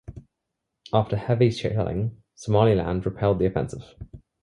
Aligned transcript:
After 0.91 1.15
heavy 1.15 1.51
shelling 1.51 2.23
Somaliland 2.35 3.05
repelled 3.05 3.37
the 3.37 3.45
offensive. 3.45 3.85